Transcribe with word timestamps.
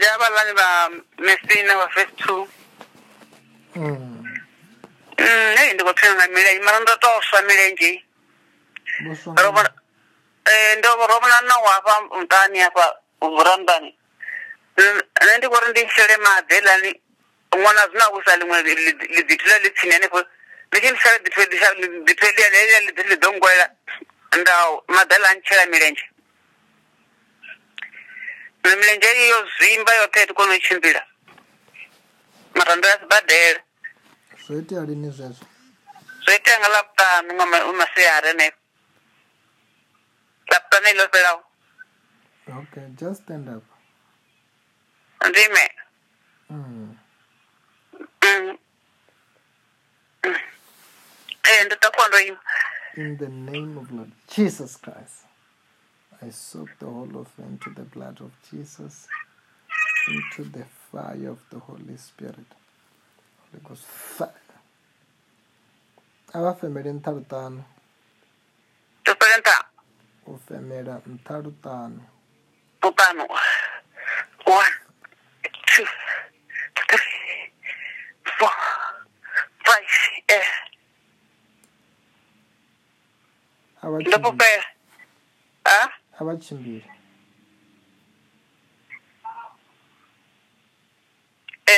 ndiya 0.00 0.18
valani 0.18 0.52
va 0.52 0.68
mesina 1.18 1.74
va 1.76 1.88
fase 1.88 2.08
two 2.16 2.40
mm. 3.74 3.86
mm, 5.18 5.56
eyi 5.60 5.72
ndi 5.74 5.82
ko 5.86 5.92
phena 5.98 6.14
nga 6.16 6.26
milenje 6.34 6.60
mara 6.64 6.80
ndo 6.80 6.96
to 6.96 7.10
swa 7.30 7.42
milenje 7.42 7.90
ndo 9.28 9.50
vona 9.52 9.70
eh, 10.46 10.78
no 11.46 11.54
wafa 11.68 11.94
mtani 12.22 12.62
afa 12.62 12.86
vurandani 13.20 13.98
mm, 14.78 15.00
ne 15.26 15.32
ndi 15.38 15.46
kuri 15.48 15.66
ndi 15.70 15.82
nxele 15.86 16.16
madi 16.16 16.56
lani 16.60 16.90
n'wana 17.52 17.88
zina 17.90 18.08
wisa 18.08 18.36
lin'we 18.36 18.62
lidhitilo 18.62 19.58
li 19.58 19.70
tshini 19.70 19.94
anifo 19.94 20.20
nixi 20.72 20.90
ni 20.92 20.98
xale 20.98 21.18
dhitilo 21.18 21.46
lidhitilo 21.74 22.30
liyani 22.36 22.66
liya 22.66 22.80
lidhitilo 22.80 23.08
lidongwela 23.08 23.66
nda 24.38 24.54
madi 24.94 25.14
lani 25.22 25.40
nxela 25.40 25.66
milenje 25.66 26.09
lwe 28.64 28.72
milenzheli 28.80 29.24
yo 29.32 29.38
zwimba 29.56 29.92
yoṱhe 30.00 30.22
ti 30.28 30.32
kone 30.38 30.54
u 30.56 30.58
tshimbila 30.64 31.02
maranda 32.56 32.90
lini 34.88 35.10
zwezwo 35.16 35.44
zwo 36.24 36.34
nga 36.58 36.68
ḽavhuṱanu 36.74 37.30
nga 37.34 37.44
masiari 37.80 38.26
henefho 38.30 38.60
ḽavhuṱanu 40.50 41.42
okay 42.60 42.86
just 43.00 43.18
stand 43.24 43.46
up 43.56 43.64
ndi 45.28 45.42
mm. 46.48 46.58
Mm. 46.58 46.58
Mm. 50.24 50.44
in 53.02 53.14
the 53.22 53.28
name 53.28 53.78
of 53.78 53.86
lord 53.96 54.10
jesus 54.34 54.76
christ 54.76 55.29
I 56.22 56.28
soak 56.28 56.68
the 56.78 56.84
whole 56.84 57.16
of 57.16 57.34
them 57.36 57.58
into 57.58 57.70
the 57.70 57.88
blood 57.88 58.20
of 58.20 58.32
Jesus, 58.50 59.08
into 60.06 60.50
the 60.50 60.66
fire 60.92 61.30
of 61.30 61.38
the 61.50 61.58
Holy 61.60 61.96
Spirit. 61.96 62.44
Holy 63.50 63.62
Ghost 63.66 63.84
fire. 63.84 64.28
Abafemera 66.34 66.92
ntalo 66.92 67.20
ttaano. 67.24 67.64
Tufere 69.02 69.36
nta. 69.40 69.56
Ufemera 70.28 70.94
ntalo 71.08 71.48
ttaano. 71.56 72.02
Mutano. 72.82 73.24
One, 74.44 74.74
two, 75.72 75.86
three, 76.88 76.98
four, 78.38 78.50
five, 79.64 80.22
eh. 80.28 80.48
Ndapopera. 84.06 84.79
avachimbiri 86.20 86.86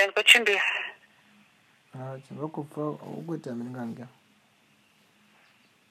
ndikochimbira 0.04 0.62
eh, 1.94 2.00
ah, 2.00 2.18
chimba 2.26 2.48
kupfa 2.48 2.80
ukuita 2.90 3.52
miringange 3.52 4.04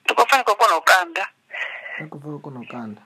ndikofanika 0.04 0.56
kona 0.56 0.78
ukanda 0.78 1.24
akupfa 2.04 2.40
kona 2.44 2.60
ukanda 2.60 3.02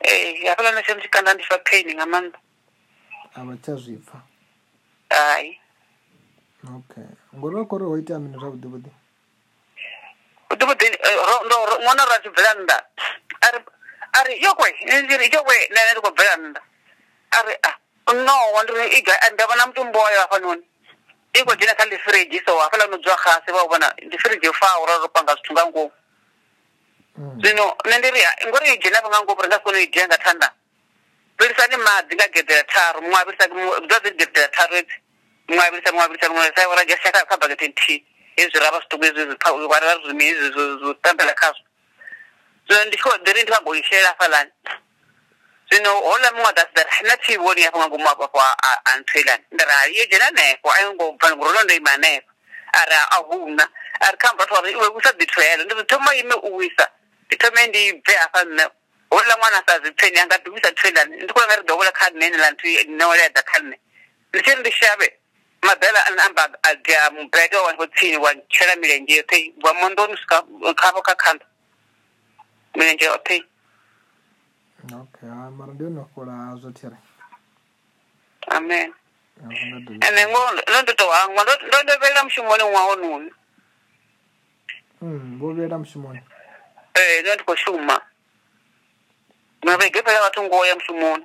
eh, 0.00 0.50
akalanasha 0.52 0.94
ndichikanda 0.94 1.34
ndifa 1.34 1.58
paini 1.58 1.94
ngamanda 1.94 2.38
avachazvipfa 3.34 4.20
hai 5.10 5.60
okay 6.76 7.06
ngori 7.36 7.56
rako 7.56 7.78
ri 7.78 7.84
hoita 7.84 8.18
mini 8.18 8.38
zvabudhibudhi 8.38 8.90
budhibudhi 10.48 10.86
eh, 10.86 11.40
ndo 11.46 11.58
mwana 11.84 12.04
ratibvelanda 12.04 12.84
ari 14.20 14.34
yokwe 14.44 14.68
ndiri 15.04 15.26
yokwe 15.34 15.56
ndane 15.70 15.86
ndiri 15.92 16.00
kubvela 16.04 16.34
nnda 16.40 16.60
ari 17.38 17.54
a 17.62 18.12
no 18.26 18.38
ndiri 18.62 18.86
iga 18.98 19.14
ndavana 19.34 19.64
mutumbo 19.68 19.98
wayo 20.04 20.20
afanoni 20.24 20.62
iko 21.38 21.52
jina 21.58 21.74
kali 21.74 21.96
firiji 22.04 22.38
so 22.46 22.52
afala 22.64 22.84
unodzwa 22.88 23.16
khasi 23.24 23.50
vauvona 23.56 23.86
ndifiriji 24.06 24.48
faura 24.60 24.94
ropanga 25.02 25.32
zvitunga 25.34 25.64
ngovu 25.70 25.92
zvino 27.40 27.64
nendiri 27.88 28.20
ngori 28.48 28.66
ijena 28.74 28.98
vangangovu 29.04 29.42
ringasikono 29.42 29.78
idya 29.84 30.04
ngathanda 30.08 30.48
virisani 31.38 31.76
madzi 31.86 32.12
ngagedhera 32.16 32.62
tharu 32.72 32.98
mumwe 33.02 33.18
avirisa 33.22 33.44
dzadziri 33.88 34.16
gedhera 34.20 34.48
tharu 34.54 34.72
edzi 34.80 34.96
mumwe 35.48 35.64
avirisa 35.66 35.90
mumwe 35.92 36.04
avirisa 36.06 36.26
mumwe 36.30 36.46
saivarajashakabhagete 36.56 37.66
tii 37.78 37.98
ezvirava 38.40 38.78
zvituku 38.80 39.04
izvizvi 39.08 39.36
warira 39.72 39.94
zvimi 40.04 40.24
izvi 40.32 40.48
zvotambela 40.80 41.32
kazvo 41.42 41.64
zandiko 42.72 43.10
derinta 43.24 43.58
goyishela 43.64 44.14
falan 44.20 44.48
sino 45.70 45.90
hola 46.08 46.28
mo 46.36 46.48
das 46.56 46.68
dar 46.76 46.86
hnati 46.98 47.34
woni 47.44 47.64
ko 47.72 47.78
ngumma 47.88 48.12
ko 48.18 48.24
antelan 48.92 49.40
dara 49.58 49.76
ye 49.94 50.02
jena 50.10 50.28
ne 50.38 50.46
ko 50.62 50.68
ay 50.70 50.84
ngo 50.96 51.12
pan 51.20 51.36
ahuna 53.12 53.66
ar 54.08 54.14
kam 54.16 54.36
ba 54.36 54.44
tori 54.46 54.74
we 54.76 54.86
usa 54.96 55.12
betrayal 55.18 55.60
ndo 55.64 55.82
to 55.84 55.98
mai 56.00 56.22
me 56.22 56.34
uisa 56.50 56.86
itome 57.32 57.66
ndi 57.66 57.82
hola 59.14 59.34
mwana 59.36 59.58
sa 59.68 59.74
anga 59.76 60.36
duisa 60.44 60.70
trailer 60.76 61.06
ndiko 61.06 61.40
ngari 61.46 61.62
dogola 61.68 61.92
kad 61.92 62.14
ne 62.16 62.30
lan 62.30 62.56
tu 62.56 62.68
ne 62.98 63.04
wala 63.04 63.28
da 63.36 63.42
kanne 63.42 63.76
ndishin 64.32 64.58
ndi 64.60 64.70
shabe 64.72 65.12
madala 65.64 66.00
an 66.08 66.18
amba 66.18 66.48
adia 66.62 67.10
mumbega 67.10 67.60
wan 67.62 67.76
milenje 68.80 69.14
yote 69.16 69.52
wa 69.62 69.72
mondonu 69.74 70.16
ka 70.26 70.88
ka 71.06 71.14
kanta 71.14 71.46
mulenge 72.76 73.06
woṱhe 73.08 73.36
okay 75.00 75.28
ah, 75.28 75.50
mara 75.50 75.72
ndi 75.74 75.84
no 75.90 76.08
fhola 76.14 76.56
zwo 76.56 76.70
thiri 76.72 76.96
amen 78.48 78.92
ende 79.44 80.22
ah, 80.22 80.28
ngo 80.28 80.40
ndo 80.52 80.80
ndo 80.82 80.92
tou 80.94 81.10
hangwa 81.10 81.42
ndo 81.44 81.52
ndo 81.82 81.92
vhelela 82.00 82.22
mushumoni 82.24 82.62
ṅwaha 82.68 82.86
wonuyu 82.88 83.30
vho 85.00 85.06
hmm, 85.06 85.38
vhelela 85.38 85.76
mushumoni 85.78 86.20
ee 86.96 87.18
eh, 87.18 87.20
ndo 87.20 87.34
ndi 87.34 87.44
khou 87.44 87.56
shuma 87.56 87.96
mavhege 89.64 90.02
fhela 90.02 90.20
vhathu 90.24 90.40
ngo 90.42 90.66
ya 90.66 90.74
mushumoni 90.74 91.24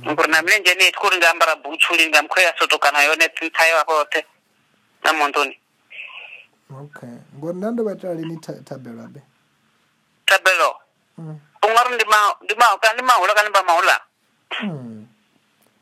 ngori 0.00 0.30
na 0.30 0.42
milenzhe 0.42 0.70
yeneyi 0.72 0.92
tikhuri 0.92 1.16
nga 1.16 1.30
ambara 1.30 1.56
butshu 1.56 1.94
lini 1.94 2.08
nga 2.10 2.22
mukhoya 2.22 2.52
sotokana 2.58 3.02
yone 3.04 3.26
nṱha 3.28 3.64
yo 3.70 3.76
hafha 3.78 3.92
yoṱhe 4.00 4.20
na 5.04 5.10
mondoni 5.12 5.54
okay 6.82 7.14
ngori 7.36 7.56
nda 7.58 7.68
ndo 7.70 7.82
vha 7.84 7.92
itela 7.94 8.14
lini 8.14 8.36
thabelo 8.66 9.02
abe 9.04 9.22
tabelo 10.30 10.74
mm. 11.18 11.38
ungari 11.66 11.94
ndi 11.94 12.04
mahula 13.04 13.34
kani 13.34 13.50
ba 13.52 13.62
mahula 13.66 13.96
mm. 14.62 15.06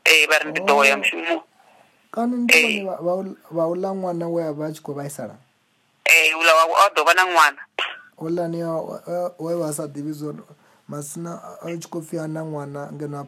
ee 0.05 0.27
vari 0.27 0.51
ndi 0.51 0.59
ya 0.67 0.95
oh. 0.95 0.97
mushumo 0.97 1.43
kani 2.11 2.35
ndivavaula 2.35 3.29
hey. 3.51 3.71
ula 3.71 3.89
ṅwana 3.93 4.25
we 4.33 4.41
a 4.43 4.51
vha 4.53 4.65
a 4.65 4.71
tshi 4.71 4.81
khou 4.83 4.93
vhaisala 4.93 5.35
e 6.05 6.11
hey, 6.11 6.33
ula 6.33 6.55
wa 6.55 6.63
o 6.63 6.89
ḓo 6.95 7.05
vha 7.05 7.13
na 7.13 7.23
ṅwana 7.29 7.61
ulani 8.17 8.57
we 9.39 9.53
vha 9.55 9.73
sa 9.73 9.83
ḓivhi 9.85 10.11
zwo 10.13 10.33
masina 10.89 11.37
a 11.61 11.77
tshi 11.77 11.89
khou 11.89 12.01
pfhiha 12.01 12.27
na 12.27 12.41
ṅwana 12.41 12.89
ngeno 12.93 13.19
a 13.21 13.25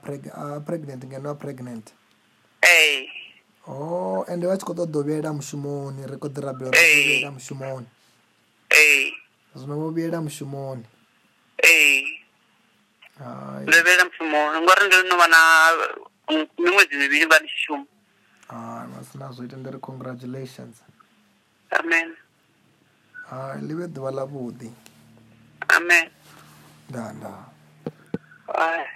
pregnant 0.66 1.04
ngeno 1.06 1.30
a 1.30 1.36
pregnant 1.36 1.94
e 2.62 2.66
hey. 2.66 3.08
o 3.68 3.74
oh, 3.74 4.26
ende 4.30 4.48
vha 4.48 4.58
tshi 4.58 4.66
khou 4.66 4.74
ṱoḓa 4.74 4.98
u 5.00 5.04
vhuyela 5.04 5.30
mushumoni 5.38 6.02
ri 6.10 6.18
khou 6.18 6.30
ḓirabela 6.34 6.74
hey. 6.76 6.96
vhuyela 7.06 7.32
mushumoni 7.32 7.86
e 8.70 8.76
hey. 8.76 9.14
zwino 9.56 9.76
vho 9.78 9.92
vhuyela 9.94 10.22
mushumoni 10.26 10.86
ndovera 13.70 14.04
mfumo 14.08 14.38
ngori 14.62 14.84
ndinova 14.86 15.28
na 15.34 15.40
mm, 16.32 16.46
mimwedzi 16.64 16.96
miviri 17.02 17.26
va 17.32 17.38
ndixishuma 17.40 17.86
hayi 18.52 18.88
masina 18.96 19.26
zoita 19.36 19.56
ndi 19.58 19.70
ri 19.74 19.80
congratulations 19.90 20.76
amen 21.80 22.10
hayi 23.30 23.60
live 23.68 23.86
ḓuva 23.96 24.12
lavuḓi 24.18 24.70
amen 25.78 26.06
nda 26.90 27.04
nda 27.16 27.32
hayi 28.58 28.88